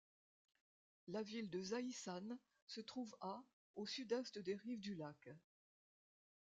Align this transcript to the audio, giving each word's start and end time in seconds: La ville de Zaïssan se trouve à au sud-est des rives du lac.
La 1.09 1.21
ville 1.21 1.47
de 1.51 1.61
Zaïssan 1.61 2.39
se 2.65 2.81
trouve 2.81 3.15
à 3.21 3.39
au 3.75 3.85
sud-est 3.85 4.39
des 4.39 4.55
rives 4.55 4.79
du 4.79 4.95
lac. 4.95 5.29